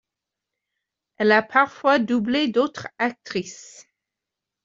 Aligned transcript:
Elle 1.17 1.31
a 1.31 1.43
parfois 1.43 1.99
doublé 1.99 2.47
d'autres 2.47 2.87
actrices. 2.97 3.85